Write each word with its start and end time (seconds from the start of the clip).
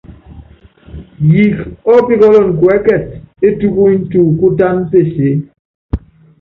Yiik 1.29 1.57
ɔ́píkɔ́lɔn 1.93 2.47
kuɛ́kɛt 2.59 3.03
é 3.45 3.47
tubuny 3.59 3.97
tuukútán 4.11 4.75
pesée. 4.91 5.35